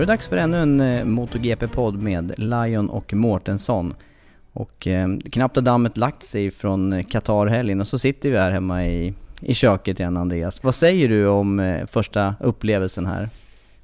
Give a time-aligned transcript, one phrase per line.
[0.00, 3.94] Är det dags för ännu en eh, MotoGP-podd med Lion och Mårtensson.
[4.52, 8.50] Och eh, knappt har dammet lagt sig från eh, Qatar-helgen och så sitter vi här
[8.50, 10.62] hemma i, i köket igen Andreas.
[10.64, 13.28] Vad säger du om eh, första upplevelsen här?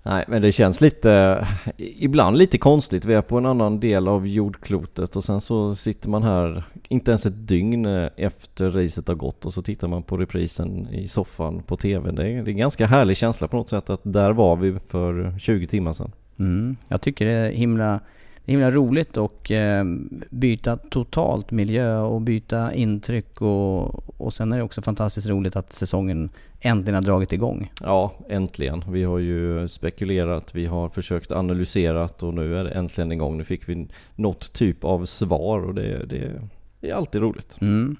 [0.08, 3.04] Nej, men det känns lite, eh, ibland lite konstigt.
[3.04, 7.10] Vi är på en annan del av jordklotet och sen så sitter man här inte
[7.10, 11.08] ens ett dygn eh, efter racet har gått och så tittar man på reprisen i
[11.08, 12.10] soffan på TV.
[12.10, 14.78] Det är, det är en ganska härlig känsla på något sätt att där var vi
[14.88, 16.12] för 20 timmar sedan.
[16.38, 18.00] Mm, jag tycker det är himla,
[18.44, 19.84] det är himla roligt att eh,
[20.30, 25.72] byta totalt miljö och byta intryck och, och sen är det också fantastiskt roligt att
[25.72, 26.30] säsongen
[26.60, 27.72] äntligen har dragit igång.
[27.82, 28.84] Ja, äntligen.
[28.88, 33.38] Vi har ju spekulerat, vi har försökt analysera och nu är det äntligen igång.
[33.38, 36.42] Nu fick vi något typ av svar och det, det,
[36.80, 37.56] det är alltid roligt.
[37.60, 37.96] Mm.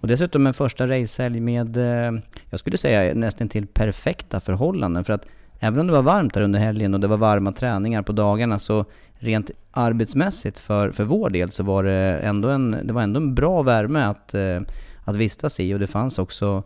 [0.00, 5.04] Och dessutom en första racehelg med, eh, jag skulle säga nästan till perfekta förhållanden.
[5.04, 5.26] För att
[5.58, 8.58] även om det var varmt där under helgen och det var varma träningar på dagarna
[8.58, 8.84] så
[9.18, 13.34] rent arbetsmässigt för, för vår del så var det ändå en, det var ändå en
[13.34, 14.60] bra värme att, eh,
[15.04, 16.62] att vistas i och det fanns också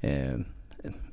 [0.00, 0.34] eh,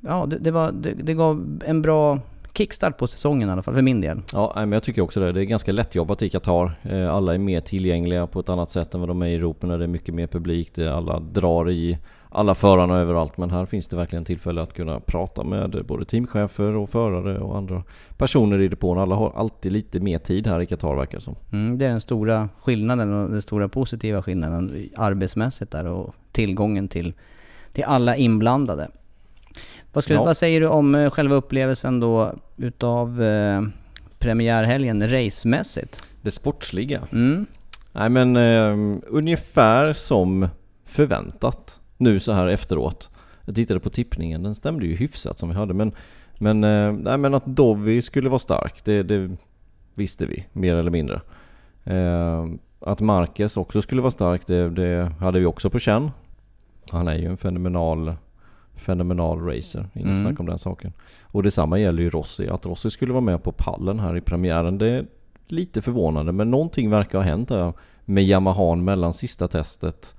[0.00, 2.20] Ja, det, det, var, det, det gav en bra
[2.54, 4.20] kickstart på säsongen i alla fall, för min del.
[4.32, 5.32] Ja, men jag tycker också det.
[5.32, 6.72] Det är ganska lättjobbat i Qatar.
[6.82, 9.66] Eh, Alla är mer tillgängliga på ett annat sätt än vad de är i Europa
[9.66, 10.78] när det är mycket mer publik.
[10.78, 11.98] Alla drar i
[12.30, 13.36] alla förarna överallt.
[13.36, 17.56] Men här finns det verkligen tillfälle att kunna prata med både teamchefer och förare och
[17.56, 17.82] andra
[18.16, 18.98] personer i depån.
[18.98, 21.36] Alla har alltid lite mer tid här i Qatar verkar det som.
[21.52, 26.88] Mm, det är den stora skillnaden och den stora positiva skillnaden arbetsmässigt där och tillgången
[26.88, 27.14] till,
[27.72, 28.88] till alla inblandade.
[29.92, 30.24] Vad, skulle, Ja.
[30.24, 33.62] vad säger du om eh, själva upplevelsen då utav eh,
[34.18, 36.02] premiärhelgen racemässigt?
[36.22, 37.08] Det sportsliga.
[37.12, 37.46] Mm.
[37.92, 40.48] Nej men eh, ungefär som
[40.84, 43.10] förväntat nu så här efteråt.
[43.44, 45.92] Jag tittade på tippningen, den stämde ju hyfsat som vi hade men
[46.38, 49.36] Men, eh, nej, men att Dovi skulle vara stark, det, det
[49.94, 51.20] visste vi mer eller mindre.
[51.84, 52.46] Eh,
[52.80, 56.10] att Marquez också skulle vara stark, det, det hade vi också på känn.
[56.90, 58.14] Han är ju en fenomenal
[58.78, 60.20] Fenomenal racer, ingen Mm.
[60.22, 60.92] snack om den saken.
[61.22, 62.48] Och detsamma gäller ju Rossi.
[62.48, 65.06] Att Rossi skulle vara med på pallen här i premiären, det är
[65.48, 66.32] lite förvånande.
[66.32, 67.72] Men någonting verkar ha hänt där
[68.04, 70.14] med Yamahan mellan sista testet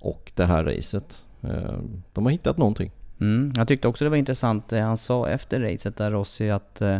[0.00, 1.24] och det här racet.
[1.42, 1.74] Eh,
[2.12, 2.90] De har hittat någonting.
[3.20, 6.80] Mm, jag tyckte också det var intressant det han sa efter racet där Rossi att,
[6.80, 6.98] eh,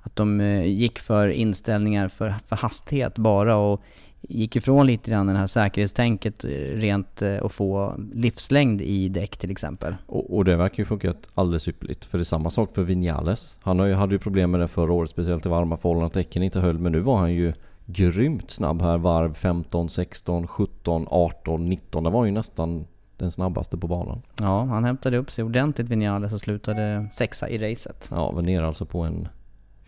[0.00, 3.82] att de eh, gick för inställningar för, för hastighet bara och
[4.22, 9.36] gick ifrån lite grann det här säkerhetstänket eh, rent eh, att få livslängd i däck
[9.36, 9.96] till exempel.
[10.06, 12.04] Och, och det verkar ju funka alldeles ypperligt.
[12.04, 13.56] För det är samma sak för Vinales.
[13.60, 16.14] Han har ju, hade ju problem med det förra året, speciellt i varma förhållanden, att
[16.14, 16.78] däcken inte höll.
[16.78, 17.52] Men nu var han ju
[17.86, 22.04] grymt snabb här varv 15, 16, 17, 18, 19.
[22.04, 22.84] Det var ju nästan
[23.16, 24.22] den snabbaste på banan.
[24.40, 28.08] Ja, han hämtade upp sig ordentligt Vinales och slutade sexa i racet.
[28.10, 29.28] Ja, var nere alltså på en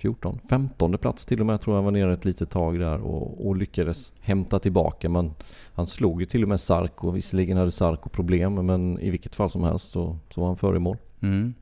[0.05, 3.47] 14, 15 plats till och med tror jag var nere ett litet tag där och,
[3.47, 5.09] och lyckades hämta tillbaka.
[5.09, 5.35] Men
[5.75, 7.11] han slog ju till och med Sarko.
[7.11, 10.77] Visserligen hade Sarko problem men i vilket fall som helst så, så var han före
[10.77, 10.97] i mål.
[11.21, 11.55] Mm.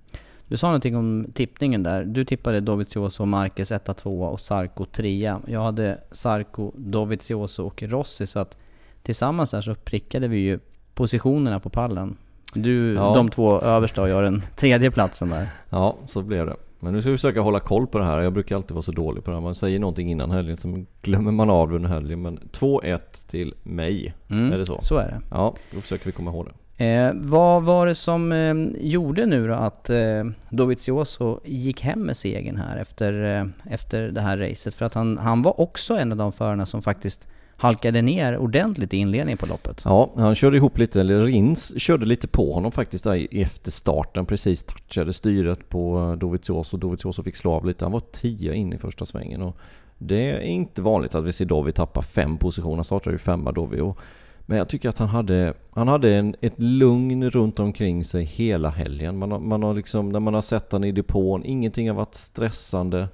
[0.48, 2.04] Du sa någonting om tippningen där.
[2.04, 7.82] Du tippade Dovizioso och Marquez 1 2 och Sarko 3 Jag hade Sarko, Dovizioso och
[7.82, 8.56] Rossi så att
[9.02, 10.58] tillsammans där så prickade vi ju
[10.94, 12.16] positionerna på pallen.
[12.54, 13.14] Du, Ja.
[13.14, 15.46] de två översta och jag den tredje platsen där.
[15.70, 16.56] Ja, så blev det.
[16.82, 18.20] Men nu ska vi försöka hålla koll på det här.
[18.20, 19.42] Jag brukar alltid vara så dålig på det här.
[19.42, 22.22] Man säger någonting innan helgen så glömmer man av det under helgen.
[22.22, 24.14] Men 2-1 till mig.
[24.30, 24.78] Mm, Är det så?
[24.82, 25.20] Så är det.
[25.30, 26.84] Ja, då försöker vi komma ihåg det.
[26.84, 32.16] Eh, vad var det som eh, gjorde nu då att eh, Dovizioso gick hem med
[32.16, 34.74] segern här efter, eh, efter det här racet?
[34.74, 37.28] För att han, han var också en av de förarna som faktiskt
[37.62, 39.82] halkade ner ordentligt i inledningen på loppet.
[39.84, 43.70] Ja, han körde ihop lite, eller Rins körde lite på honom faktiskt där i- efter
[43.70, 44.26] starten.
[44.26, 46.76] Precis touchade styret på eh, Dovizioso.
[46.76, 47.84] Dovizioso fick slå av lite.
[47.84, 49.42] Han var 10 in i första svängen.
[49.42, 49.56] Och
[49.98, 52.74] det är inte vanligt att vi ser Dovi tappa fem positioner.
[52.76, 53.80] Han startade ju femma Dovi.
[53.80, 53.98] Och,
[54.46, 58.68] men jag tycker att han hade, han hade en, ett lugn runt omkring sig hela
[58.70, 59.18] helgen.
[59.18, 62.14] Man har, man har liksom, när man har sett honom i depån, ingenting har varit
[62.14, 63.08] stressande.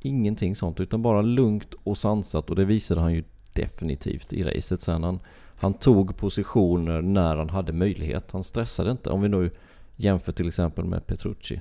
[0.00, 2.50] Ingenting sånt, utan bara lugnt och sansat.
[2.50, 5.04] Och det visade han ju definitivt i racet sen.
[5.04, 5.20] Han,
[5.56, 8.32] han tog positioner när han hade möjlighet.
[8.32, 9.10] Han stressade inte.
[9.10, 9.50] Om vi nu
[9.96, 11.60] jämför till exempel med Petrucci.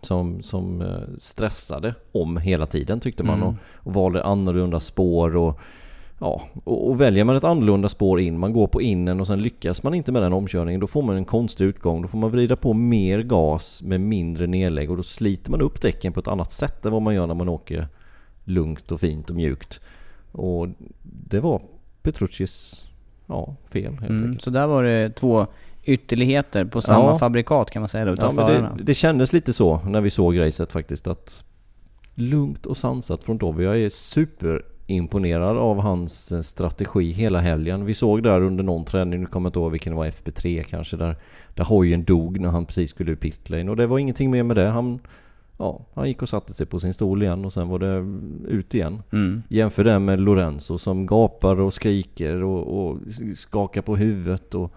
[0.00, 3.36] Som, som eh, stressade om hela tiden tyckte man.
[3.36, 3.48] Mm.
[3.48, 5.36] Och, och valde annorlunda spår.
[5.36, 5.60] Och,
[6.18, 9.42] ja, och, och väljer man ett annorlunda spår in, man går på innen och sen
[9.42, 10.80] lyckas man inte med den omkörningen.
[10.80, 12.02] Då får man en konstig utgång.
[12.02, 14.90] Då får man vrida på mer gas med mindre nedlägg.
[14.90, 17.34] Och då sliter man upp däcken på ett annat sätt än vad man gör när
[17.34, 17.88] man åker
[18.44, 19.80] lugnt och fint och mjukt.
[20.34, 20.68] Och
[21.02, 21.62] det var
[22.02, 22.86] Petruccis
[23.26, 24.42] ja, fel helt Mm, enkelt.
[24.42, 25.46] så där var det två
[25.84, 27.18] ytterligheter på samma Ja.
[27.18, 28.74] fabrikat kan man säga då, Ja, utav förarna.
[28.76, 31.44] det, det kändes lite så när vi såg racet faktiskt att
[32.14, 33.64] lugnt och sansat från Dovi.
[33.64, 37.84] Jag är superimponerad av hans eh, strategi hela helgen.
[37.84, 40.62] Vi såg där under någon träning, nu kommer jag inte ihåg vilken det var, FP3
[40.62, 41.16] kanske, där,
[41.54, 43.70] där hojen dog när han precis skulle ur pitlane.
[43.70, 44.66] Och det var ingenting mer med det.
[44.68, 44.98] Han,
[45.58, 48.04] ja, han gick och satte sig på sin stol igen och sen var det
[48.48, 49.02] ut igen.
[49.12, 49.42] Mm.
[49.48, 52.98] Jämför det med Lorenzo som gapar och skriker och, och
[53.34, 54.72] skakar på huvudet och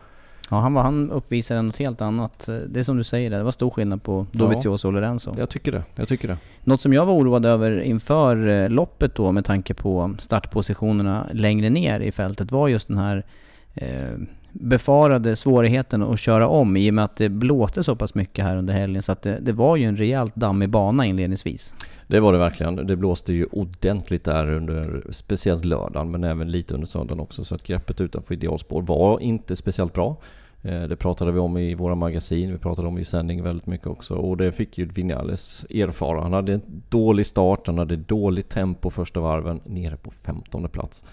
[0.49, 2.49] Ja, han, var, han uppvisade något helt annat.
[2.67, 5.35] Det är som du säger, det var stor skillnad på Dovizioso och Lorenzo.
[5.37, 5.83] jag tycker det.
[5.95, 6.37] Jag tycker det.
[6.63, 11.69] Något som jag var oroad över inför eh, loppet då med tanke på startpositionerna längre
[11.69, 13.25] ner i fältet var just den här
[13.73, 14.17] eh,
[14.51, 18.57] befarade svårigheten att köra om i och med att det blåste så pass mycket här
[18.57, 21.75] under helgen så att det, det var ju en rejält dammig bana inledningsvis.
[22.07, 22.75] Det var det verkligen.
[22.75, 27.43] Det blåste ju ordentligt där under speciellt lördagen men även lite under söndagen också.
[27.43, 30.17] Så att greppet utanför idealspår var inte speciellt bra.
[30.61, 33.87] Eh, det pratade vi om i våra magasin, vi pratade om i sändning väldigt mycket
[33.87, 34.15] också.
[34.15, 36.21] Och det fick ju Vinales erfara.
[36.21, 41.03] Han hade en dålig start, han hade dåligt tempo första varven, nere på 15 plats.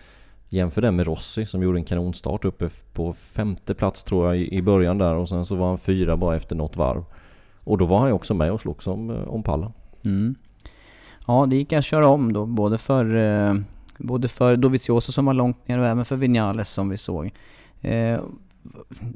[0.54, 4.62] Jämför det med Rossi som gjorde en kanonstart uppe på femte plats tror jag i
[4.62, 7.04] början där och sen så var han fyra bara efter något varv.
[7.64, 9.72] Och då var han ju också med och slogs om, eh, om pallen.
[10.04, 10.34] Mm.
[11.26, 13.54] Ja, det gick att köra om då, både för, eh,
[13.98, 17.30] både för Dovizioso som var långt ner och även för Vinales som vi såg.
[17.80, 18.20] Eh,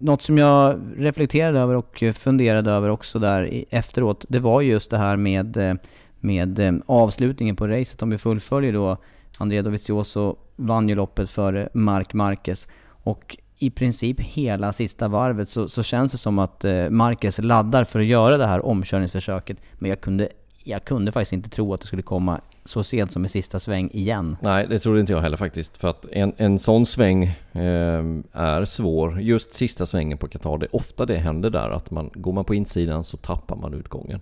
[0.00, 4.98] något som jag reflekterade över och funderade över också där efteråt, det var just det
[4.98, 5.74] här med, eh,
[6.20, 8.02] med eh, avslutningen på racet.
[8.02, 8.96] Om vi fullföljer då,
[9.38, 12.68] Andrea Dovizioso vann ju loppet före Marc Marquez.
[12.86, 17.84] Och i princip hela sista varvet så, så känns det som att eh, Marquez laddar
[17.84, 19.56] för att göra det här omkörningsförsöket.
[19.74, 20.28] Men jag kunde,
[20.64, 23.90] jag kunde faktiskt inte tro att det skulle komma så sent som i sista sväng
[23.92, 24.36] igen.
[24.40, 25.76] Nej, det trodde inte jag heller faktiskt.
[25.76, 29.20] För att en, en sån sväng eh, är svår.
[29.20, 31.70] Just sista svängen på Qatar, det är ofta det händer där.
[31.70, 34.20] Att man, går man på insidan så tappar man utgången.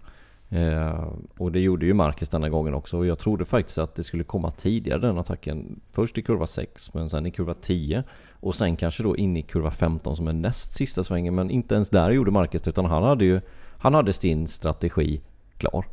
[0.49, 2.99] Eh, och det gjorde ju Marcus denna gången också.
[2.99, 5.81] Och jag trodde faktiskt att det skulle komma tidigare den attacken.
[5.93, 8.05] Först i kurva 6, men sen i kurva 10.
[8.41, 11.35] Och sen kanske då in i kurva 15 som är näst sista svängen.
[11.35, 13.41] Men inte ens där gjorde Marcus det, utan han hade ju
[13.79, 15.21] han hade sin strategi
[15.59, 15.87] klar.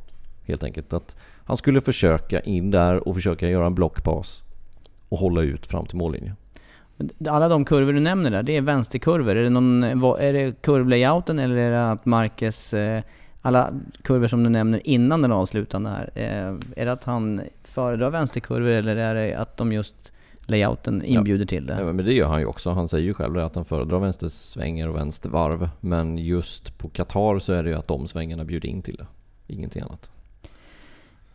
[0.43, 0.93] Helt enkelt.
[0.93, 4.43] Att han skulle försöka in där och försöka göra en blockpass
[5.10, 6.36] och hålla ut fram till mållinjen.
[7.29, 9.36] Alla de kurvor du nämner där, det är vänsterkurvor.
[9.36, 13.03] Är det, någon, är det kurvlayouten eller är det att Marcus, eh,
[13.45, 18.09] alla kurvor som du nämner innan den avslutande här, eh, är det att han föredrar
[18.09, 20.13] vänsterkurvor eller är det att de just
[20.45, 21.77] layouten inbjuder till det?
[21.79, 22.71] Ja, men det gör han ju också.
[22.71, 25.69] Han säger ju själv att han föredrar vänstersvängar och vänstervarv.
[25.79, 29.05] Men just på Qatar så är det ju att de svängarna bjuder in till det.
[29.53, 30.12] Ingenting annat.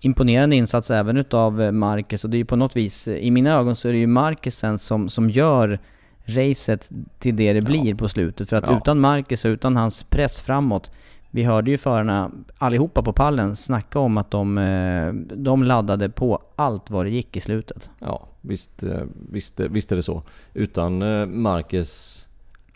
[0.01, 3.31] imponerande insats även utav eh, Marcus och det är ju på något vis, eh, i
[3.31, 5.79] mina ögon så är det ju Marcus sen som, som gör
[6.25, 8.49] racet till det det blir på slutet.
[8.49, 8.77] För att Ja.
[8.79, 10.91] utan Marcus och utan hans press framåt,
[11.31, 16.43] vi hörde ju förarna allihopa på pallen snacka om att de, eh, de laddade på
[16.57, 17.91] allt vad det gick i slutet.
[17.99, 20.23] Ja, visst, eh, visst, eh, visst är det så.
[20.55, 20.99] Utan
[21.43, 22.25] Marcus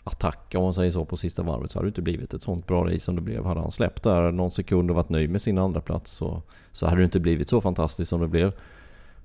[0.03, 2.67] attack om man säger så på sista varvet så hade det inte blivit ett sånt
[2.67, 3.45] bra race som det blev.
[3.45, 6.41] Hade han släppt där någon sekund och varit nöjd med sin andra plats så,
[6.71, 8.53] så hade det inte blivit så fantastiskt som det blev.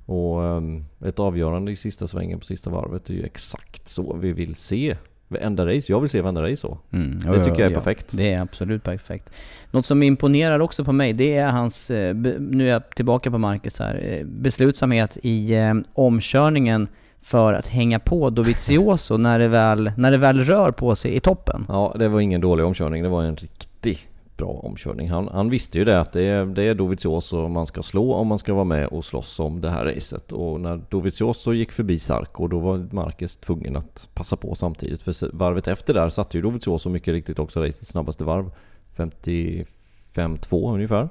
[0.07, 4.33] Och ehm, ett avgörande i sista svängen på sista varvet är ju exakt så vi
[4.33, 4.97] vill se
[5.29, 5.93] varenda race.
[5.93, 6.79] Jag vill se varenda race så.
[6.93, 8.17] Mm, det tycker jag är perfekt.
[8.17, 9.31] Det är absolut perfekt.
[9.71, 13.39] Något som imponerar också på mig, det är hans, eh, nu är jag tillbaka på
[13.39, 16.89] Marcus här, eh, beslutsamhet i eh, omkörningen
[17.21, 21.21] för att hänga på Dovizioso när det, väl, när det väl rör på sig i
[21.21, 21.67] toppen.
[21.69, 23.03] Ja, det var ingen dålig omkörning.
[23.03, 24.08] Det var en riktig
[24.39, 25.11] bra omkörning.
[25.11, 28.27] Han, han visste ju det att det är, det är Dovizioso man ska slå om
[28.27, 30.33] man ska vara med och slåss om det här racet.
[30.33, 35.03] Och när Dovizioso gick förbi Sarko då var Marquez tvungen att passa på samtidigt.
[35.03, 38.51] För varvet efter där satte ju Dovizioso mycket riktigt också racets snabbaste varv.
[38.97, 41.09] 55-2 ungefär.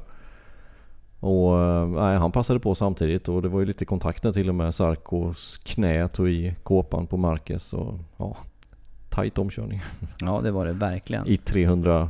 [1.20, 4.56] Och eh, nej, han passade på samtidigt och det var ju lite kontakter till och
[4.56, 4.76] med.
[4.76, 8.38] Sarkos knä tog i kåpan på Marquez och ja,
[9.10, 9.82] tight omkörning.
[10.20, 11.28] Ja det var det verkligen.
[11.28, 12.10] I 300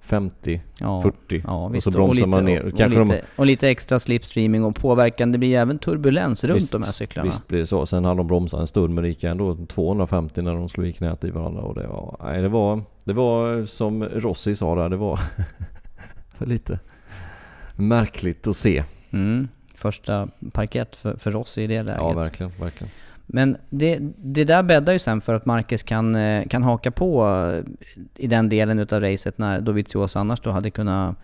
[0.00, 2.60] 50, ja, 40 ja, och så bromsar och lite, man ner.
[2.60, 5.32] Och, och, lite, och lite extra slipstreaming och påverkan.
[5.32, 7.26] Det blir även turbulens runt visst, de här cyklarna.
[7.26, 7.86] Visst blir det så.
[7.86, 10.92] Sen hade de bromsat en stund men det gick ändå 250 när de slog i
[10.92, 11.62] knät i varandra.
[11.62, 15.20] Och det var, nej, det var, det var som Rossi sa där, det var
[16.38, 16.78] lite
[17.76, 18.84] märkligt att se.
[19.10, 19.48] Mm.
[19.74, 22.00] Första parkett för, för Rossi i det läget.
[22.00, 22.52] Ja, verkligen.
[22.60, 22.90] verkligen.
[23.32, 27.26] Men det, det där bäddar ju sen för att Marquez kan, eh, kan haka på
[27.26, 27.64] eh,
[28.16, 31.16] i den delen utav racet när Dovizioso annars då hade kunnat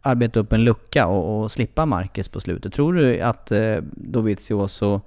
[0.00, 2.72] arbeta upp en lucka och, och slippa Marquez på slutet.
[2.72, 5.00] Tror du att eh, Dovizioso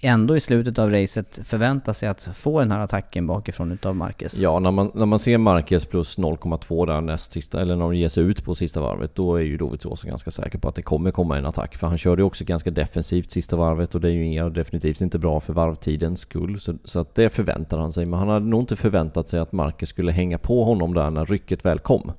[0.00, 4.38] ändå i slutet av racet förvänta sig att få den här attacken bakifrån utav Marquez.
[4.38, 7.96] Ja, när man, när man ser Marquez plus 0,2 där näst sista, eller när de
[7.96, 10.82] ger sig ut på sista varvet, då är ju Dovizioso ganska säker på att det
[10.82, 11.76] kommer komma en attack.
[11.76, 15.00] För han körde ju också ganska defensivt sista varvet och det är ju inga, definitivt
[15.00, 16.60] inte bra för varvtidens skull.
[16.60, 18.06] Så, så att det förväntar han sig.
[18.06, 21.26] Men han hade nog inte förväntat sig att Marquez skulle hänga på honom där när
[21.26, 22.12] rycket väl kom.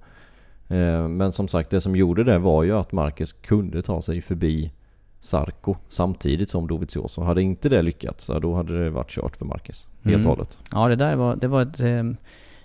[0.67, 4.21] Eh, men som sagt, det som gjorde det var ju att Marquez kunde ta sig
[4.21, 4.71] förbi
[5.25, 7.21] Sarko samtidigt som Dovizioso.
[7.21, 9.87] Hade inte det lyckats, då hade det varit kört för Marquez.
[10.03, 10.27] Helt mm.
[10.27, 10.57] och hållet.
[10.71, 12.03] Ja, det där var, det var ett eh,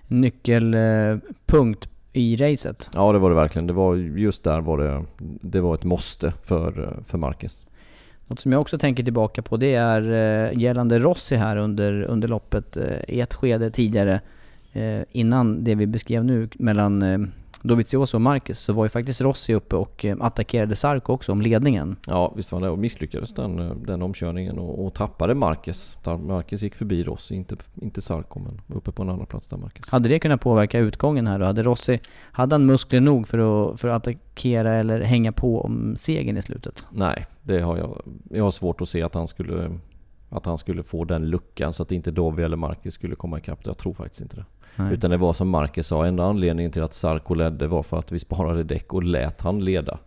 [0.06, 2.90] nyckelpunkt eh, i racet.
[2.94, 3.66] Ja, det var det verkligen.
[3.66, 5.04] Det var just där var det,
[5.40, 7.66] det var ett måste för, eh, för Marquez.
[8.26, 12.28] Något som jag också tänker tillbaka på det är eh, gällande Rossi här under, under
[12.28, 14.20] loppet eh, i ett skede tidigare
[14.72, 17.18] eh, innan det vi beskrev nu mellan eh,
[17.62, 21.40] Dovizioso och Marquez så var ju faktiskt Rossi uppe och eh, attackerade Sarko också om
[21.40, 21.96] ledningen.
[22.06, 25.96] Ja visst var det och misslyckades den, eh, den omkörningen och, och tappade Marquez.
[26.04, 29.90] Marquez gick förbi Rossi, inte, inte Sarko men uppe på en annan plats där Marquez.
[29.90, 31.44] Hade det kunnat påverka utgången här då?
[31.44, 32.00] Hade Rossi,
[32.32, 36.42] hade han muskler nog för att, för att attackera eller hänga på om segern i
[36.42, 36.86] slutet?
[36.90, 38.02] Nej, det har jag.
[38.30, 39.70] Jag har svårt att se att han skulle
[40.30, 43.60] att han skulle få den luckan så att inte Dovi eller Marquez skulle komma ikapp.
[43.62, 44.44] Jag tror faktiskt inte det.
[44.76, 44.92] Nej.
[44.92, 48.12] Utan det var som Marcus sa, enda anledningen till att Sarko ledde var för att
[48.12, 49.98] vi sparade däck och lät han leda.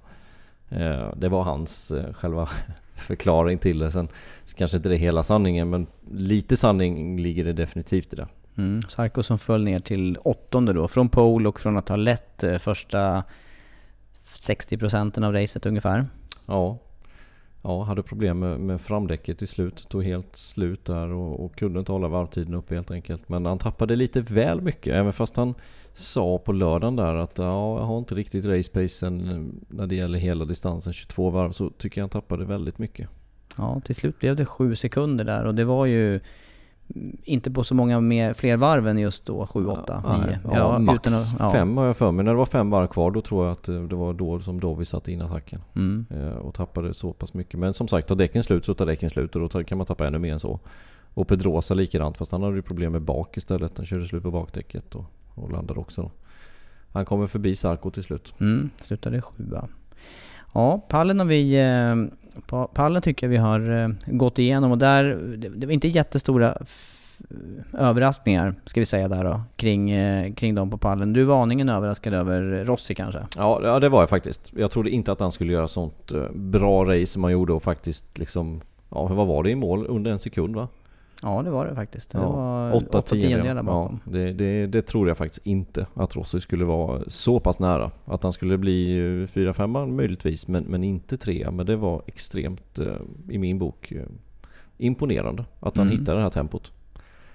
[0.70, 2.50] Eh, det var hans eh, själva
[2.96, 3.92] förklaring till det.
[3.92, 4.08] Sen
[4.56, 8.27] kanske inte det är hela sanningen men lite sanning ligger det definitivt i det.
[8.58, 8.82] Mm.
[8.88, 12.58] Sarko som föll ner till åttonde då, från pole och från att ha lett eh,
[12.58, 13.24] första
[14.24, 16.06] 60% av racet ungefär.
[16.46, 16.77] Ja,
[17.63, 19.89] ja, hade problem med, med framdäcket till slut.
[19.89, 23.29] Tog helt slut där och, och, kunde inte hålla varvtiden uppe helt enkelt.
[23.29, 24.93] Men han tappade lite väl mycket.
[24.93, 25.53] Även fast han
[25.93, 30.46] sa på lördagen där att ja, jag har inte riktigt racepacen när det gäller hela
[30.46, 31.51] distansen 22 varv.
[31.51, 33.10] Så tycker jag han tappade väldigt mycket.
[33.58, 36.20] Ja, till slut blev det sju sekunder där och det var ju
[37.24, 40.40] inte på så många mer, fler varv än just då 7, 8, 9.
[40.44, 41.52] Ja, ja, max att, ja.
[41.52, 42.25] fem har jag för mig.
[42.25, 44.86] När det var fem varv kvar då tror jag att det var då som Dovi
[44.86, 45.62] satte in attacken.
[45.75, 46.06] Mm.
[46.10, 47.60] Eh, och tappade så pass mycket.
[47.60, 50.08] Men som sagt, tar däcken slut så tar däcken slut och då kan man tappa
[50.08, 50.60] ännu mer än så.
[51.13, 53.78] Och Pedrosa likadant fast han hade ju problem med bak istället.
[53.78, 56.12] Han körde slut på bakdäcket och, och landade också.
[56.92, 58.34] Han kommer förbi Sarko till slut.
[58.40, 59.68] Mm, slutade sjua.
[60.54, 61.58] Ja, pallen har vi...
[62.74, 65.04] Pallen tycker jag vi har eh, gått igenom och där...
[65.56, 66.58] Det var inte jättestora
[67.74, 71.13] överraskningar, ska vi säga där då, kring, eh, kring dem på pallen.
[71.13, 73.20] Du var aningen överraskad över Rossi kanske?
[73.38, 74.52] Ja, ja, det var jag faktiskt.
[74.56, 77.63] Jag trodde inte att han skulle göra sånt eh, bra race som han gjorde och
[77.63, 78.62] faktiskt liksom...
[78.90, 79.86] Ja, vad var det i mål?
[79.90, 80.68] Under en sekund va?
[81.24, 82.10] Ja det var det faktiskt.
[82.10, 84.00] Det ja, var 8 tiondelar bakom.
[84.06, 87.92] Ja, det, det, det, tror jag faktiskt inte att Rossi skulle vara så pass nära.
[88.06, 92.88] Att han skulle bli 4-5 möjligtvis men, men inte 3 Men det var extremt eh,
[93.30, 94.06] i min bok eh,
[94.77, 96.00] imponerande att han mm.
[96.00, 96.72] hittade det här tempot.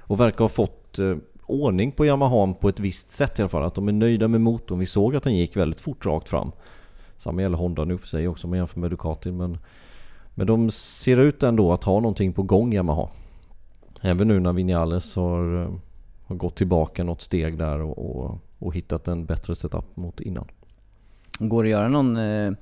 [0.00, 1.16] Och verkar ha fått eh,
[1.46, 3.64] ordning på Yamaha på ett visst sätt i alla fall.
[3.64, 4.78] Att de är nöjda med motorn.
[4.78, 6.52] Vi såg att den gick väldigt fort rakt fram.
[7.16, 9.32] Samma gäller Honda nu för sig också om man jämför med Ducati.
[9.32, 9.58] Men,
[10.34, 13.08] men de ser ut ändå att ha någonting på gång Yamaha.
[14.00, 15.70] Även nu när Vinales har,
[16.26, 20.48] har gått tillbaka något steg där och, och, och hittat en bättre setup mot innan.
[21.38, 22.52] Går det att göra någon eh,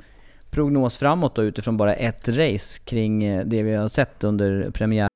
[0.51, 5.09] prognos framåt då utifrån bara ett race kring eh, det vi har sett under premiär?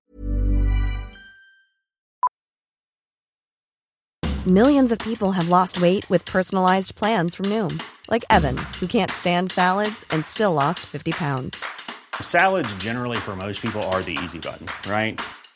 [4.47, 7.79] Millions of people have lost weight with personalized plans from Noom.
[8.11, 11.65] Like Evan, who can't stand salads and still lost 50 pounds.
[12.23, 15.21] Salads generally for most people are the easy button, right?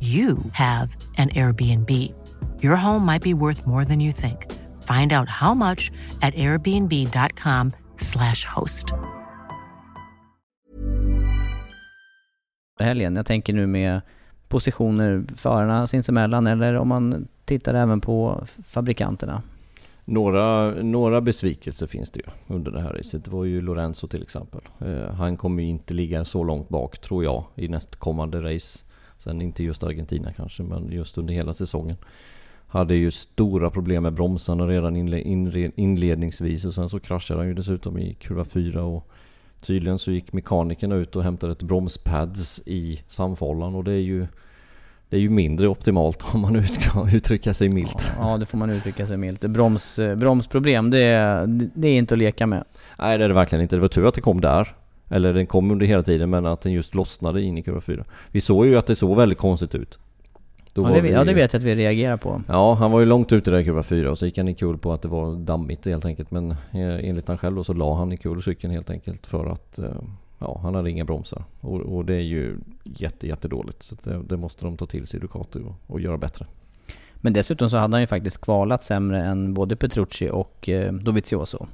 [0.00, 1.90] you have an Airbnb.
[2.62, 4.46] Your home might be worth more than you think.
[4.84, 5.90] Find out how much
[6.22, 8.92] at airbnb.com slash host.
[12.84, 13.16] helgen.
[13.16, 14.00] Jag tänker nu med
[14.48, 19.42] positioner förarna sinsemellan eller om man tittar även på fabrikanterna.
[20.04, 23.24] Några, några besvikelser finns det ju under det här racet.
[23.24, 24.60] Det var ju Lorenzo till exempel.
[24.80, 28.84] Eh, han kommer ju inte ligga så långt bak tror jag i nästkommande race.
[29.18, 31.96] Sen inte just Argentina kanske, men just under hela säsongen.
[32.66, 34.96] Hade ju stora problem med bromsarna redan
[35.76, 39.08] inledningsvis och sen så kraschade han ju dessutom i kurva 4 och
[39.60, 44.26] tydligen så gick mekanikerna ut och hämtade ett bromspads i samfållan och det är ju
[45.08, 48.12] det är ju mindre optimalt om man nu ska uttrycka sig milt.
[48.18, 49.40] Ja, det får man uttrycka sig milt.
[49.40, 52.64] Broms, bromsproblem, det är, det är inte att leka med.
[52.98, 53.76] Nej, det är det verkligen inte.
[53.76, 54.74] Det var tur att det kom där.
[55.08, 58.04] Eller den kom under hela tiden men att den just lossnade in i kurva 4.
[58.30, 59.98] Vi såg ju att det såg väldigt konstigt ut.
[60.74, 62.42] Ja det, vi, ja det, vet jag att vi reagerar på.
[62.48, 64.54] Ja, han var ju långt ute där i kurva 4 och så gick han i
[64.54, 66.30] kul på att det var dammigt helt enkelt.
[66.30, 69.46] Men eh, enligt han själv då så la han i kul cykeln helt enkelt för
[69.46, 69.90] att eh,
[70.38, 71.44] ja, han hade inga bromsar.
[71.60, 73.82] Och, och det är ju jätte, jättedåligt.
[73.82, 76.46] Så det, det måste de ta till sig Ducati och, och göra bättre.
[77.14, 81.66] Men dessutom så hade han ju faktiskt kvalat sämre än både Petrucci och eh, Dovizioso.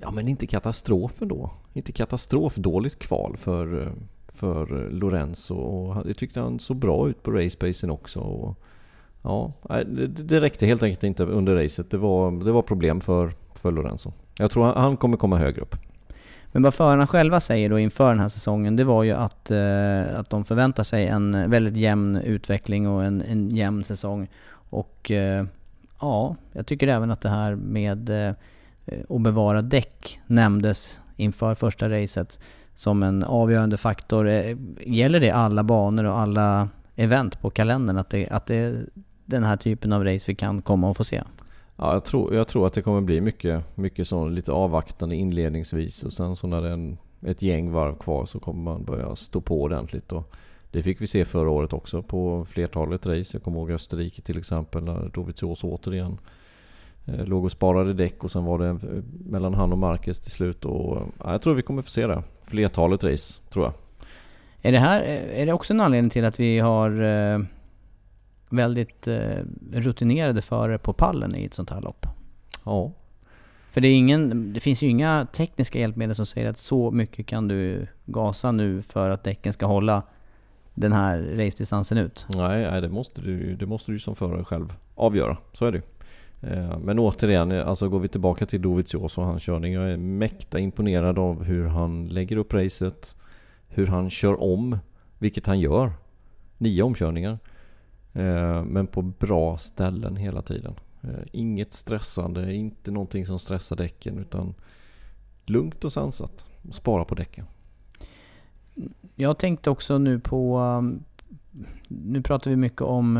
[0.00, 1.50] Ja men inte katastrofen då.
[1.72, 3.92] Inte katastrofdåligt kval för,
[4.28, 5.54] för Lorenzo.
[5.54, 8.20] Och det tyckte han såg bra ut på racebacen också.
[8.20, 8.54] Och
[9.22, 11.90] ja, det, det räckte helt enkelt inte under racet.
[11.90, 14.12] Det var, det var problem för, för Lorenzo.
[14.38, 15.76] Jag tror han kommer komma högre upp.
[16.52, 20.18] Men vad förarna själva säger då inför den här säsongen, det var ju att, eh,
[20.18, 24.28] att de förväntar sig en väldigt jämn utveckling och en, en jämn säsong.
[24.70, 25.44] Och eh,
[26.00, 28.34] ja, jag tycker även att det här med eh,
[28.88, 32.40] Eh, och bevara däck nämndes inför första racet
[32.74, 34.28] som en avgörande faktor.
[34.28, 37.96] Eh, gäller det alla banor och alla event på kalendern?
[37.96, 38.86] Att det, att det är
[39.24, 41.22] den här typen av race vi kan komma att få se?
[41.76, 46.02] Ja, jag tror, jag tror att det kommer bli mycket, mycket så lite avvaktande inledningsvis
[46.02, 49.16] och sen så när det är en, ett gäng varv kvar så kommer man börja
[49.16, 50.12] stå på ordentligt.
[50.12, 50.34] Och
[50.70, 53.36] det fick vi se förra året också på flertalet race.
[53.36, 56.18] Jag kommer ihåg Österrike till exempel när Dovizioso återigen
[57.24, 58.78] låg och sparade däck och sen var det
[59.24, 60.64] mellan han och Marquez till slut.
[60.64, 62.22] Och, ja, jag tror vi kommer få se det.
[62.42, 63.74] Flertalet race, tror jag.
[64.62, 65.00] Är det här
[65.34, 67.38] är det också en anledning till att vi har eh,
[68.50, 72.06] väldigt eh, rutinerade förare på pallen i ett sånt här lopp.
[72.64, 72.92] Ja.
[73.70, 77.26] För det, är ingen, det finns ju inga tekniska hjälpmedel som säger att så mycket
[77.26, 80.02] kan du gasa nu för att däcken ska hålla
[80.74, 82.26] den här racedistansen ut.
[82.28, 85.36] Nej, nej det, måste du, det måste du som förare själv avgöra.
[85.52, 85.84] Så är det eh,
[86.40, 89.72] Eh, men återigen, eh, alltså går vi tillbaka till Dovizioso och hans körning.
[89.72, 93.16] Jag är mäkta imponerad av hur han lägger upp racet.
[93.68, 94.78] Hur han kör om,
[95.18, 95.92] vilket han gör.
[96.58, 97.38] nio omkörningar.
[98.12, 100.74] Eh, men på bra ställen hela tiden.
[101.32, 104.54] Inget stressande, inte någonting som stressar däcken utan
[105.46, 106.46] lugnt och sansat.
[106.70, 107.44] Spara på däcken.
[109.14, 110.60] Jag tänkte också nu på...
[111.88, 113.14] Nu pratar vi mycket om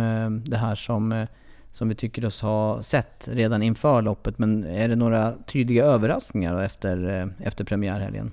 [0.46, 1.26] det här som,
[1.72, 4.38] som vi tycker oss ha sett redan inför loppet.
[4.38, 8.32] Men är det några tydliga överraskningar efter, eh, efter premiärhelgen?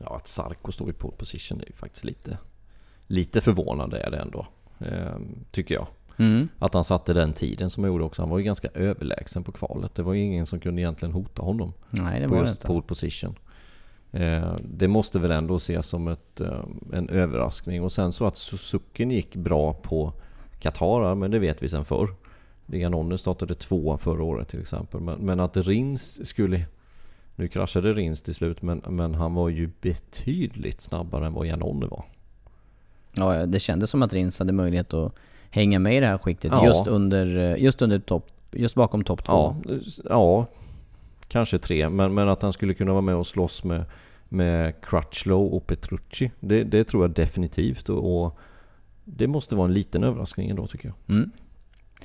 [0.00, 2.38] Ja, att Sarko står i pole position är ju faktiskt lite,
[3.06, 4.46] lite förvånande är det ändå.
[4.78, 5.16] Eh,
[5.50, 5.86] tycker jag.
[6.16, 6.48] Mm.
[6.58, 8.22] Att han satte den tiden som han gjorde också.
[8.22, 9.94] Han var ju ganska överlägsen på kvalet.
[9.94, 11.72] Det var ju ingen som kunde egentligen hota honom.
[11.90, 12.66] Nej, det på var det just inte.
[12.66, 13.34] pole position.
[14.12, 17.82] Eh, det måste väl ändå ses som ett, eh, en överraskning.
[17.82, 20.12] Och sen så att Suzuki gick bra på
[20.60, 22.14] Qatar, men det vet vi sen förr.
[22.66, 25.00] Liganonne startade tvåa förra året till exempel.
[25.00, 26.64] Men, men att Rins skulle...
[27.36, 31.86] Nu kraschade Rins till slut men, men han var ju betydligt snabbare än vad Janone
[31.86, 32.04] var.
[33.12, 35.14] Ja, det kändes som att Rins hade möjlighet att
[35.50, 36.66] hänga med i det här skiktet Ja.
[36.66, 39.56] just under, eh, just under topp, just bakom topp två.
[39.66, 40.46] Ja, ja,
[41.28, 41.88] kanske tre.
[41.88, 43.84] Men, men att han skulle kunna vara med och slåss med,
[44.28, 46.30] med Crutchlow och Petrucci.
[46.40, 47.88] Det, det tror jag definitivt.
[47.88, 48.38] Och, och
[49.16, 51.16] det måste vara en liten överraskning ändå tycker jag.
[51.16, 51.30] Mm.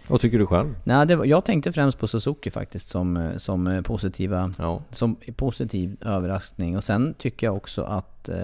[0.07, 0.75] Vad tycker du själv?
[0.83, 4.81] Nej, det var, jag tänkte främst på Suzuki faktiskt som, eh, som eh, positiva Ja,
[4.91, 6.77] som positiv överraskning.
[6.77, 8.35] Och sen tycker jag också att eh,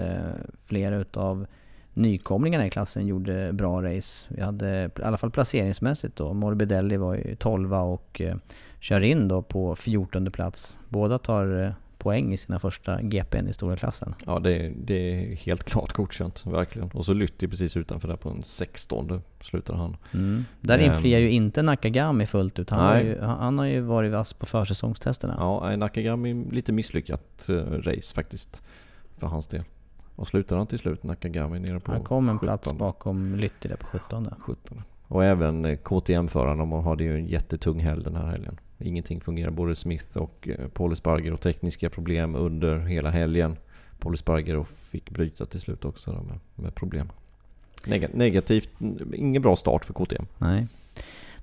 [0.66, 1.46] flera utav
[1.94, 4.26] nykomlingarna i klassen gjorde bra race.
[4.28, 6.32] Vi hade i alla fall placeringsmässigt då.
[6.32, 8.36] Morbidelli var ju 12 och eh,
[8.80, 10.78] Charin då på 14 plats.
[10.88, 11.72] Båda tar eh,
[12.02, 14.14] poäng i sina första GPn i stora klassen.
[14.26, 16.46] ja det, det är helt klart godkänt.
[16.46, 16.90] Verkligen.
[16.90, 19.96] Och så Lytti precis utanför där på en 16 slutade han.
[20.14, 20.44] Mm.
[20.60, 20.90] Där Ehm.
[20.92, 22.70] infriar ju inte Nakagami fullt ut.
[22.70, 25.34] Han, har ju, han har ju varit vass på försäsongstesterna.
[25.38, 28.62] Ja, Nakagami lite misslyckat eh, race faktiskt.
[29.16, 29.62] För hans del.
[30.16, 32.78] Och slutade han till slut Nakagami nere på han kom en plats 17.
[32.78, 34.28] bakom Lytti där på 17.
[34.38, 34.82] 17.
[35.08, 38.58] Och även eh, KTM-förarna, de hade ju en jättetung helg den här helgen.
[38.82, 39.50] Ingenting fungerar.
[39.50, 43.56] Både Smith och eh, Paul Espargaro tekniska problem under hela helgen.
[43.98, 47.08] Paul Espargaro fick bryta till slut också då med, med problem.
[47.84, 48.70] Neg- negativt,
[49.14, 50.26] ingen bra start för KTM.
[50.38, 50.66] Nej.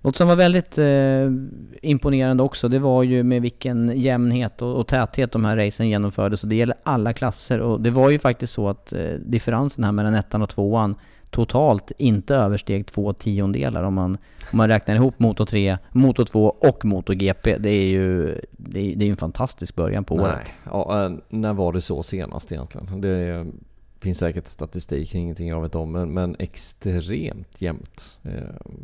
[0.02, 1.32] Något som var väldigt eh,
[1.90, 6.44] imponerande också, det var ju med vilken jämnhet och, och täthet de här racen genomfördes.
[6.44, 7.60] Och det gäller alla klasser.
[7.60, 10.96] Och det var ju faktiskt så att eh, differensen här mellan ettan och tvåan
[11.30, 14.18] totalt inte översteg två tiondelar om man,
[14.52, 17.58] om man räknar ihop Moto 3, Moto 2 och Moto GP.
[17.58, 20.36] Det är ju det är, det är en fantastisk början på året.
[20.36, 23.02] Nej, ja, eh, när var det så senast egentligen?
[23.02, 23.48] Det
[24.02, 28.18] finns säkert statistik, ingenting jag vet om, men, men extremt jämnt.
[28.24, 28.32] Eh,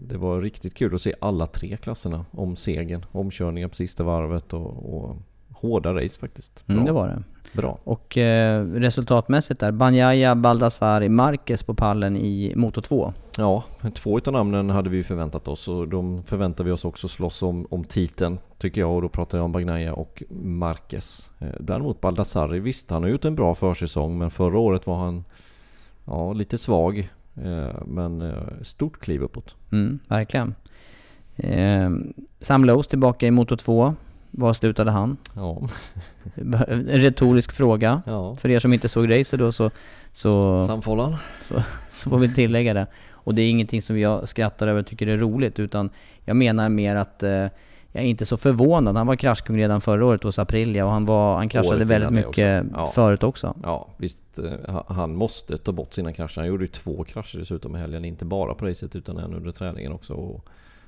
[0.08, 4.53] Det var riktigt kul att se alla tre klasserna om segern, omkörningar på sista varvet
[4.53, 5.15] och, och
[5.51, 6.63] hårda race faktiskt.
[6.67, 7.23] Mm, det var det.
[7.55, 7.77] Bra.
[7.83, 13.13] Och eh, resultatmässigt där, Banjaya, Baldassari, Marquez på pallen i Moto 2.
[13.37, 13.63] Ja,
[13.93, 17.67] två utav namnen hade vi förväntat oss och de förväntar vi oss också slåss om,
[17.69, 21.31] om titeln tycker jag och då pratar jag om Bagnaia och Marquez.
[21.39, 25.23] Eh, Däremot Baldassari, visst han har gjort en bra försäsong men förra året var han
[26.05, 27.09] ja, lite svag.
[27.35, 29.55] Eh, Men eh, stort kliv uppåt.
[29.71, 30.55] Mm, verkligen.
[32.39, 33.95] Sam Lowe's tillbaka i Moto 2.
[34.37, 35.17] Var slutade han?
[35.35, 35.61] Ja,
[36.35, 38.01] En retorisk fråga.
[38.05, 38.35] ja.
[38.35, 39.71] För er som inte såg racet då så,
[40.11, 41.15] så, Samfållan.
[41.89, 42.87] så får vi tillägga det.
[43.11, 45.89] Och det är ingenting som jag skrattar över och tycker är roligt utan
[46.25, 47.29] jag menar mer att eh,
[47.91, 48.97] jag är inte så förvånad.
[48.97, 52.11] Han var kraschkung redan förra året hos Aprilia och han, var, han kraschade Året väldigt
[52.11, 52.29] mycket
[52.63, 52.77] också.
[52.79, 52.87] Ja.
[52.87, 53.55] förut också.
[53.63, 54.39] Ja, visst.
[54.39, 56.35] eh, ha- Han måste ta bort sina krascher.
[56.39, 58.05] Han gjorde ju två krascher dessutom i helgen.
[58.05, 60.13] Inte bara på racet utan även under träningen också.
[60.13, 60.45] Och,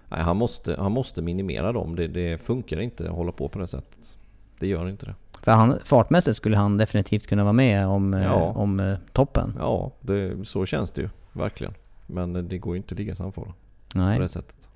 [0.09, 1.95] nej, han, måste, han måste minimera dem.
[1.95, 4.17] Det, det funkar inte att hålla på på det sättet.
[4.59, 5.15] Det gör inte det.
[5.41, 8.33] För han, fartmässigt skulle han definitivt kunna vara med om, eh, Ja.
[8.35, 9.53] om eh, toppen.
[9.59, 11.09] Ja, det, så känns det ju.
[11.33, 11.73] Verkligen.
[12.07, 13.53] Men det går ju inte att ligga på
[13.95, 14.19] Nej.
[14.19, 14.69] det sättet.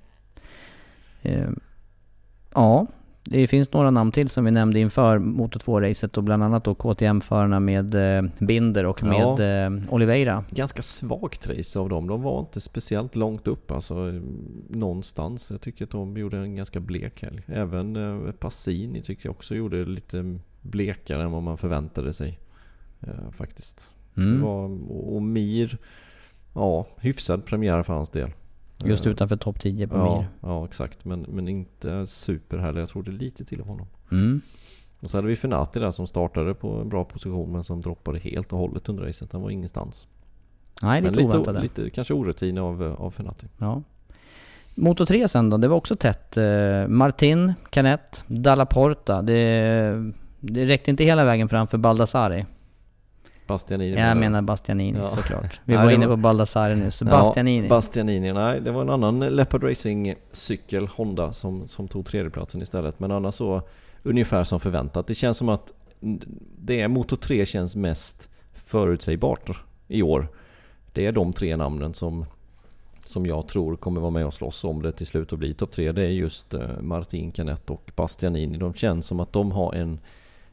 [1.21, 1.49] Eh,
[2.53, 2.87] ja,
[3.23, 6.75] det finns några namn till som vi nämnde inför Moto 2-racet och bland annat då
[6.75, 9.41] KTM-förarna med eh, Binder och med Ja.
[9.43, 10.43] eh, Oliveira.
[10.49, 12.07] Ganska svagt race av dem.
[12.07, 14.19] De var inte speciellt långt upp alltså.
[14.69, 15.51] Någonstans.
[15.51, 17.41] Jag tycker att de gjorde en ganska blek helg.
[17.47, 22.39] Även eh, Passini tycker jag också gjorde lite blekare än vad man förväntade sig.
[23.31, 23.91] Faktiskt.
[24.17, 24.37] Mm.
[24.37, 24.63] Det var,
[25.15, 25.77] och Mir,
[26.53, 28.29] ja, hyfsad premiär för hans del.
[28.85, 30.27] Just Eh, utanför topp 10 på ja, Mir.
[30.41, 31.05] ja, exakt.
[31.05, 32.79] Men, men inte super heller.
[32.79, 33.87] Jag trodde lite till honom.
[34.11, 34.41] Mm.
[34.99, 38.19] Och så hade vi Fenati där som startade på en bra position men som droppade
[38.19, 39.31] helt och hållet under racet.
[39.31, 40.07] Han var ingenstans.
[40.81, 43.47] Nej, Men lite lite, oväntat lite kanske orutin av, av Fenati.
[43.57, 43.81] Ja.
[44.75, 46.37] Moto 3 sen då, det var också tätt.
[46.37, 49.21] Eh, Martin, Canet, Dalla Porta.
[49.21, 52.45] Det, det räckte inte hela vägen fram för Baldassari.
[53.51, 53.99] Bastianini.
[53.99, 55.09] Jag menar Bastianini Ja.
[55.09, 55.59] såklart.
[55.65, 57.01] Vi Nej, var inne på Baldassare nyss.
[57.03, 57.63] Bastianini.
[57.63, 58.33] Ja, Bastianini.
[58.33, 62.99] Nej, det var en annan Leopard Racing-cykel, Honda, som, som tog tredjeplatsen istället.
[62.99, 63.61] Men annars så
[64.03, 65.07] ungefär som förväntat.
[65.07, 65.73] Det känns som att
[66.57, 70.27] det är Moto 3 känns mest förutsägbart i år.
[70.93, 72.25] Det är de tre namnen som,
[73.05, 75.71] som jag tror kommer vara med och slåss om det till slut och bli topp
[75.71, 75.91] tre.
[75.91, 78.57] Det är just eh, Martin Canet och Bastianini.
[78.57, 79.99] De känns som att de har en,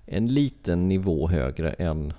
[0.06, 2.12] en liten nivå högre än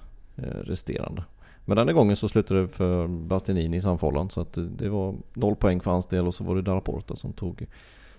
[0.64, 1.24] resterande.
[1.66, 5.56] Men den gången så slutade det för Bastianini i samfållan så att det- var noll
[5.56, 7.66] poäng för hans del och så var det Daraporta som tog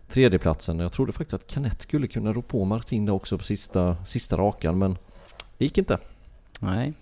[0.08, 0.78] tredjeplatsen.
[0.78, 4.36] Jag trodde faktiskt att Canet skulle kunna rå på Martin där också på sista, sista
[4.36, 4.98] rakan men
[5.58, 5.98] det gick inte.
[6.60, 6.92] Nej.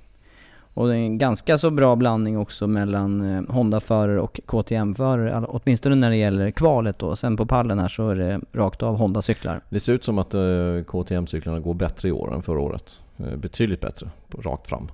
[0.74, 5.44] Och det är en ganska så bra blandning också mellan eh, Honda-förare och KTM-förare.
[5.48, 7.16] Åtminstone när det gäller kvalet då.
[7.16, 9.60] Sen på pallen här så är det rakt av Honda-cyklar.
[9.70, 10.40] Det ser ut som att eh,
[10.86, 12.98] KTM-cyklarna går bättre i år än förra året.
[13.16, 14.88] Eh, betydligt bättre, rakt fram.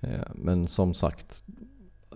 [0.00, 1.44] Eh, men som sagt,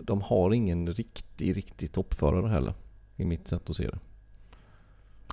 [0.01, 2.73] de har ingen riktig, riktig toppförare heller.
[3.17, 3.99] I mitt sätt att se det.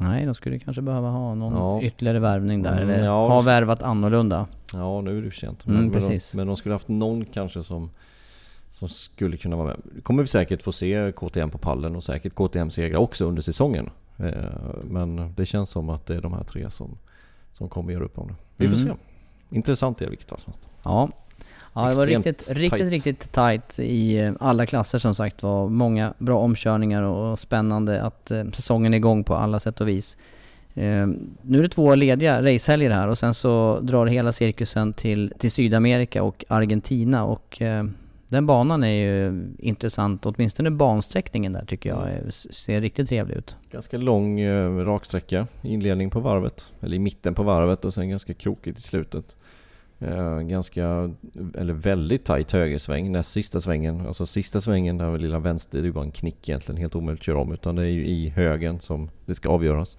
[0.01, 1.83] Nej, de skulle kanske behöva ha någon Ja.
[1.83, 2.77] ytterligare värvning där.
[2.83, 3.29] Mm, eller ja.
[3.29, 4.47] ha värvat annorlunda.
[4.73, 5.67] Ja, nu är det för sent.
[5.67, 7.91] Mm, men, de, men de skulle haft någon kanske som,
[8.71, 10.05] som skulle kunna vara med.
[10.05, 13.91] Kommer vi säkert få se KTM på pallen och säkert KTM segra också under säsongen.
[14.17, 14.33] Eh,
[14.85, 16.99] men det känns som att det är de här tre som,
[17.53, 18.35] som kommer göra upp om det.
[18.57, 18.97] Vi får Mm.
[19.51, 19.57] se.
[19.57, 20.69] Intressant är det vilket fall som helst.
[20.85, 21.09] Ja.
[21.79, 22.91] Ja, det var riktigt, riktigt, tight.
[22.91, 25.69] riktigt tight i eh, alla klasser som sagt var.
[25.69, 30.17] Många bra omkörningar och spännande att eh, säsongen är igång på alla sätt och vis.
[30.75, 31.07] Eh,
[31.43, 35.51] nu är det två lediga racehelger här och sen så drar hela cirkusen till, till
[35.51, 37.63] Sydamerika och Argentina och
[38.29, 43.57] den banan är ju intressant, åtminstone bansträckningen där tycker jag ser riktigt trevlig ut.
[43.71, 44.43] Ganska lång
[44.85, 45.47] raksträcka.
[45.63, 46.73] Inledning på varvet.
[46.81, 49.37] Eller i mitten på varvet och sen ganska krokigt i slutet.
[50.01, 51.11] Eh, ganska,
[51.55, 53.13] eller väldigt tajt högersväng.
[53.13, 54.07] Näst sista svängen.
[54.07, 56.81] Alltså sista svängen där lilla vänster, det är bara en knick egentligen.
[56.81, 57.53] Helt omöjligt att köra om.
[57.53, 59.99] Utan det är ju i högen som det ska avgöras.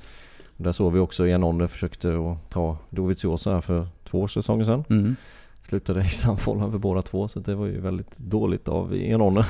[0.57, 4.83] Där såg vi också Janone försökte att ta Dovizioso här för två säsonger sedan.
[4.89, 5.15] Mm.
[5.61, 9.45] Slutade i samfållan för båda två så det var ju väldigt dåligt av Enone.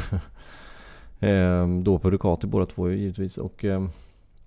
[1.20, 3.90] ehm, då på Ducati båda två givetvis och ehm,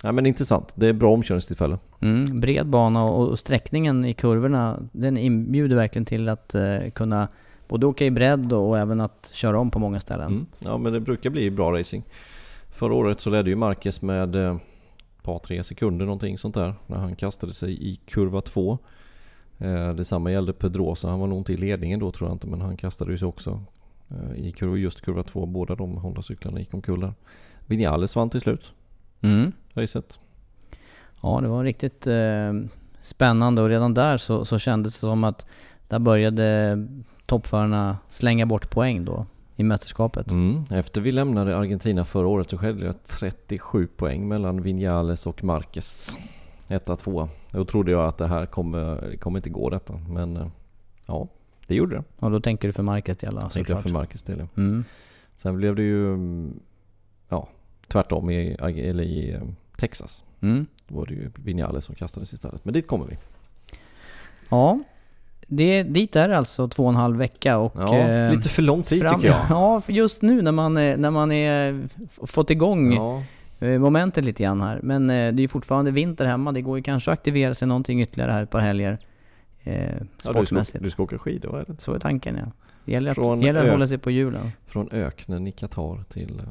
[0.03, 0.73] ja, men intressant.
[0.77, 1.79] Det är bra omkörningstillfälle.
[2.01, 7.29] Mm, bred bana och, och sträckningen i kurvorna den inbjuder verkligen till att eh, kunna
[7.69, 10.33] både åka i bredd och, och även att köra om på många ställen.
[10.33, 10.47] Mm.
[10.59, 12.05] Ja men det brukar bli bra racing.
[12.71, 14.57] Förra året så ledde ju Marquez med eh,
[15.17, 18.79] ett par tre sekunder någonting sånt där när han kastade sig i kurva två.
[19.59, 21.09] Eh, detsamma gällde Pedrosa.
[21.09, 23.65] Han var nog inte i ledningen då tror jag inte men han kastade sig också
[24.11, 25.47] eh, i kurva, just kurva två.
[25.47, 27.15] Båda de Honda-cyklarna gick omkull där.
[27.67, 28.73] Vinales vann till slut
[29.23, 29.53] Mm.
[29.75, 30.21] racet.
[31.23, 32.53] Ja, det var riktigt eh,
[33.01, 35.47] spännande och redan där så, så kändes det som att
[35.89, 36.79] där började
[37.27, 40.31] toppförarna slänga bort poäng då i mästerskapet.
[40.31, 40.65] Mm.
[40.71, 46.19] Efter vi lämnade Argentina förra året så skedde det 37 poäng mellan Vinales och Marquez.
[46.69, 47.29] Etta, tvåa.
[47.51, 49.95] Då trodde jag att det här kommer, kommer inte gå detta.
[50.09, 50.47] Men eh,
[51.07, 51.29] ja,
[51.67, 52.05] det gjorde det.
[52.19, 54.39] Och då tänker du för Marcus del Tänkte jag för Marquez del.
[54.39, 54.47] ja.
[54.57, 54.85] Mm.
[55.37, 56.61] Sen blev det ju mm,
[57.29, 57.49] ja,
[57.93, 59.41] tvärtom i, eller i eh,
[59.77, 60.25] Texas.
[60.41, 60.67] Mm.
[60.89, 62.65] Då var det ju Vinales som kastades istället.
[62.65, 63.17] Men dit kommer vi.
[64.49, 64.81] Ja,
[65.47, 67.73] det, dit är det alltså två och en halv vecka och...
[67.77, 69.41] Ja, eh, lite för lång tid fram- tycker jag.
[69.51, 71.89] Ja, för just nu när man, är- när man är,
[72.27, 73.23] fått igång Ja,
[73.61, 74.81] eh, momentet lite grann här.
[74.83, 76.53] Men eh, det är ju fortfarande vinter hemma.
[76.53, 78.99] Det går ju kanske att aktivera sig någonting ytterligare här ett par helger.
[79.65, 79.83] Eh,
[80.25, 81.75] ja du, ska, du ska åka skidor eller?
[81.79, 82.53] Så är tanken ja.
[82.85, 84.53] Det gäller Från att, gäller att hålla sig på hjulen.
[84.67, 86.43] Från öknen i Qatar till...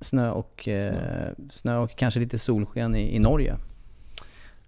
[0.00, 1.34] Snö och, eh, Snö.
[1.50, 3.56] snö och kanske lite solsken i, i Norge.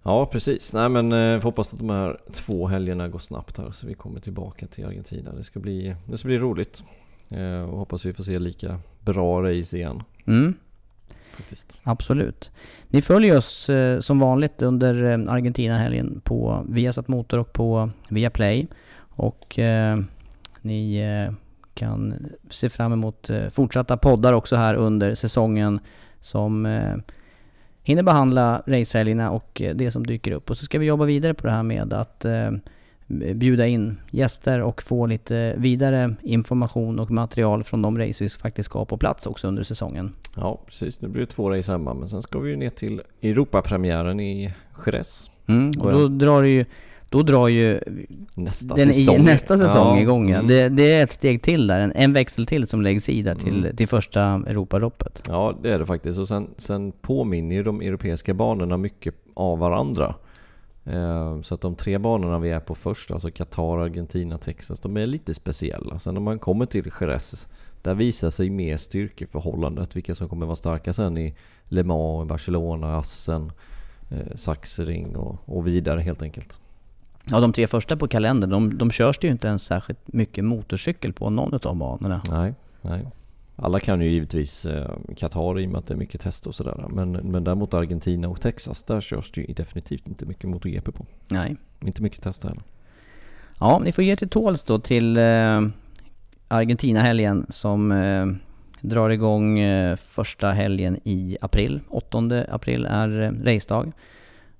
[0.03, 0.73] Ja precis.
[0.73, 4.19] Nej men eh, hoppas att de här två helgerna går snabbt här så vi kommer
[4.19, 5.31] tillbaka till Argentina.
[5.31, 6.83] Det ska bli, det ska bli roligt.
[7.29, 10.03] Eh, och hoppas vi får se lika bra race igen.
[10.25, 10.53] Mm,
[11.35, 11.79] Faktiskt.
[11.83, 12.51] absolut.
[12.87, 18.67] Ni följer oss eh, som vanligt under eh, Argentina-helgen på Viasat Motor och på Viaplay.
[19.15, 19.59] Och
[20.61, 21.01] ni
[21.73, 22.15] kan
[22.49, 25.79] se fram emot eh, fortsatta poddar också här under säsongen
[26.19, 26.95] som eh,
[27.83, 30.49] hinner behandla racehelgerna och eh, det som dyker upp.
[30.49, 32.25] Och så ska vi jobba vidare på det här med att
[33.35, 38.69] bjuda in gäster och få lite vidare information och material från de race vi faktiskt
[38.69, 40.13] ska ha på plats också under säsongen.
[40.35, 41.01] Ja precis.
[41.01, 44.53] Nu blir det två race hemma men sen ska vi ju ner till Europapremiären i
[44.85, 45.31] Jerez.
[45.47, 46.65] Mm, och Och då drar det ju,
[47.13, 47.79] då drar ju
[48.35, 49.15] Nästa den säsong.
[49.15, 50.35] I, nästa säsong Ja, igång ja.
[50.35, 50.47] mm.
[50.47, 53.35] det, det är ett steg till där, en, en växel till som läggs i där
[53.35, 53.75] till, Mm.
[53.75, 55.23] till första Europaloppet.
[55.29, 56.19] Ja det är det faktiskt.
[56.19, 60.15] Och sen, sen påminner ju de europeiska banorna mycket av varandra.
[60.85, 64.97] Eh, Så att de tre banorna vi är på först, alltså Qatar, Argentina, Texas, de
[64.97, 65.99] är lite speciella.
[65.99, 67.47] Sen när man kommer till Jerez,
[67.81, 69.95] där visar sig mer styrkeförhållandet.
[69.95, 71.35] Vilka som kommer vara starka sen i
[71.69, 73.51] Le Mans, Barcelona, Assen,
[74.11, 76.59] eh, Sachsenring och, och vidare helt enkelt.
[77.25, 80.45] Ja, de tre första på kalendern, de, de körs det ju inte ens särskilt mycket
[80.45, 82.21] motorcykel på någon av banorna.
[82.31, 83.05] Nej, nej.
[83.55, 86.55] Alla kan ju givetvis eh, Qatar i och med att det är mycket test och
[86.55, 86.85] sådär.
[86.89, 91.05] Men, men däremot Argentina och Texas, där körs det ju definitivt inte mycket MotoGP på.
[91.27, 91.55] Nej.
[91.81, 92.63] Inte mycket test heller.
[93.59, 95.61] Ja, ni får ge till tåls då till eh,
[96.47, 98.25] Argentina-helgen som eh,
[98.81, 101.79] drar igång eh, första helgen i april.
[101.89, 103.91] 8 april är eh, racedag.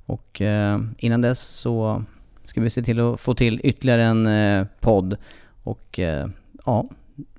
[0.06, 2.04] Och eh, innan dess så
[2.44, 5.18] ska vi se till att få till ytterligare en eh, podd.
[5.64, 6.28] Och eh,
[6.66, 6.86] ja,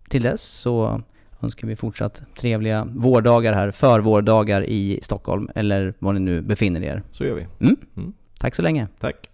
[0.09, 1.03] till dess så
[1.43, 7.03] önskar vi fortsatt trevliga vårdagar här, förvårdagar i Stockholm eller var ni nu befinner er.
[7.11, 7.47] Så gör vi.
[7.61, 7.77] Mm.
[7.97, 8.13] Mm.
[8.39, 8.89] Tack så länge.
[9.01, 9.31] Tack.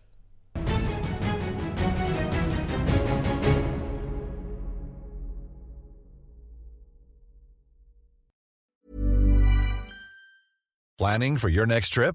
[10.98, 12.14] Planning for your next trip?